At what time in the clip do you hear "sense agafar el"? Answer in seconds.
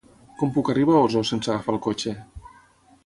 1.33-1.81